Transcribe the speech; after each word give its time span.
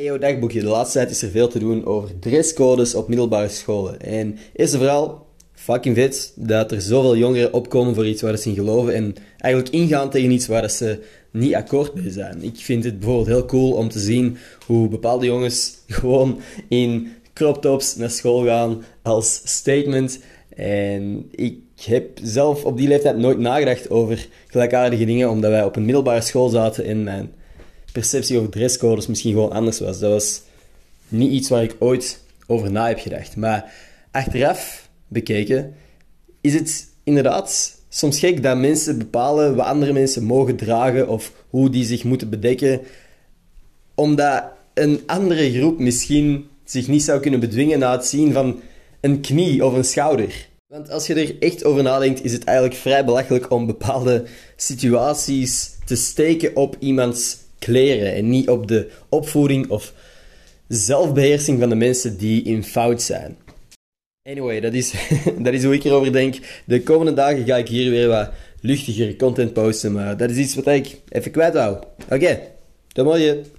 Yo, 0.00 0.18
dagboekje. 0.18 0.60
De 0.60 0.66
laatste 0.66 0.98
tijd 0.98 1.10
is 1.10 1.22
er 1.22 1.30
veel 1.30 1.48
te 1.48 1.58
doen 1.58 1.86
over 1.86 2.18
dresscodes 2.18 2.94
op 2.94 3.08
middelbare 3.08 3.48
scholen. 3.48 4.00
En 4.00 4.38
eerst 4.52 4.72
en 4.72 4.78
vooral, 4.78 5.26
fucking 5.52 5.96
vet 5.96 6.32
dat 6.36 6.72
er 6.72 6.80
zoveel 6.80 7.16
jongeren 7.16 7.52
opkomen 7.52 7.94
voor 7.94 8.06
iets 8.06 8.22
waar 8.22 8.36
ze 8.36 8.48
in 8.48 8.54
geloven 8.54 8.94
en 8.94 9.14
eigenlijk 9.36 9.74
ingaan 9.74 10.10
tegen 10.10 10.30
iets 10.30 10.46
waar 10.46 10.70
ze 10.70 10.98
niet 11.30 11.54
akkoord 11.54 11.94
mee 11.94 12.10
zijn. 12.10 12.42
Ik 12.42 12.56
vind 12.56 12.84
het 12.84 12.98
bijvoorbeeld 12.98 13.26
heel 13.26 13.44
cool 13.44 13.72
om 13.72 13.88
te 13.88 13.98
zien 13.98 14.36
hoe 14.66 14.88
bepaalde 14.88 15.26
jongens 15.26 15.78
gewoon 15.86 16.40
in 16.68 17.12
crop 17.32 17.62
tops 17.62 17.96
naar 17.96 18.10
school 18.10 18.44
gaan 18.44 18.84
als 19.02 19.40
statement. 19.44 20.20
En 20.56 21.28
ik 21.30 21.58
heb 21.80 22.18
zelf 22.22 22.64
op 22.64 22.76
die 22.76 22.88
leeftijd 22.88 23.16
nooit 23.16 23.38
nagedacht 23.38 23.90
over 23.90 24.28
gelijkaardige 24.46 25.04
dingen, 25.04 25.30
omdat 25.30 25.50
wij 25.50 25.64
op 25.64 25.76
een 25.76 25.84
middelbare 25.84 26.20
school 26.20 26.48
zaten 26.48 26.84
en 26.84 27.02
mijn 27.02 27.32
perceptie 27.92 28.38
over 28.38 28.50
dresscodes 28.50 29.06
misschien 29.06 29.32
gewoon 29.32 29.52
anders 29.52 29.80
was. 29.80 29.98
Dat 29.98 30.10
was 30.10 30.42
niet 31.08 31.32
iets 31.32 31.48
waar 31.48 31.62
ik 31.62 31.76
ooit 31.78 32.20
over 32.46 32.70
na 32.70 32.86
heb 32.86 32.98
gedacht. 32.98 33.36
Maar 33.36 33.72
achteraf 34.10 34.88
bekeken 35.08 35.74
is 36.40 36.54
het 36.54 36.88
inderdaad 37.04 37.76
soms 37.88 38.18
gek 38.18 38.42
dat 38.42 38.56
mensen 38.56 38.98
bepalen 38.98 39.56
wat 39.56 39.66
andere 39.66 39.92
mensen 39.92 40.24
mogen 40.24 40.56
dragen 40.56 41.08
of 41.08 41.32
hoe 41.50 41.70
die 41.70 41.84
zich 41.84 42.04
moeten 42.04 42.30
bedekken, 42.30 42.80
omdat 43.94 44.44
een 44.74 45.00
andere 45.06 45.52
groep 45.52 45.78
misschien 45.78 46.48
zich 46.64 46.88
niet 46.88 47.02
zou 47.02 47.20
kunnen 47.20 47.40
bedwingen 47.40 47.78
na 47.78 47.92
het 47.92 48.06
zien 48.06 48.32
van 48.32 48.60
een 49.00 49.20
knie 49.20 49.64
of 49.64 49.72
een 49.72 49.84
schouder. 49.84 50.48
Want 50.66 50.90
als 50.90 51.06
je 51.06 51.14
er 51.14 51.36
echt 51.40 51.64
over 51.64 51.82
nadenkt, 51.82 52.24
is 52.24 52.32
het 52.32 52.44
eigenlijk 52.44 52.78
vrij 52.78 53.04
belachelijk 53.04 53.50
om 53.50 53.66
bepaalde 53.66 54.24
situaties 54.56 55.70
te 55.84 55.96
steken 55.96 56.56
op 56.56 56.76
iemands 56.78 57.36
kleren 57.58 58.14
en 58.14 58.28
niet 58.28 58.48
op 58.48 58.68
de 58.68 58.90
opvoeding 59.08 59.68
of 59.68 59.92
zelfbeheersing 60.68 61.60
van 61.60 61.68
de 61.68 61.74
mensen 61.74 62.18
die 62.18 62.42
in 62.42 62.64
fout 62.64 63.02
zijn. 63.02 63.36
Anyway, 64.28 64.60
dat 64.60 64.74
is, 64.74 64.94
dat 65.38 65.52
is 65.52 65.64
hoe 65.64 65.74
ik 65.74 65.84
erover 65.84 66.12
denk. 66.12 66.36
De 66.64 66.82
komende 66.82 67.14
dagen 67.14 67.44
ga 67.44 67.56
ik 67.56 67.68
hier 67.68 67.90
weer 67.90 68.08
wat 68.08 68.30
luchtiger 68.60 69.16
content 69.16 69.52
posten, 69.52 69.92
maar 69.92 70.16
dat 70.16 70.30
is 70.30 70.36
iets 70.36 70.54
wat 70.54 70.66
ik 70.66 71.00
even 71.08 71.30
kwijt 71.30 71.54
wou. 71.54 71.78
Oké, 72.10 72.40
tot 72.92 73.04
morgen. 73.04 73.44